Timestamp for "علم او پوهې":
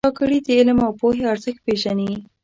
0.59-1.21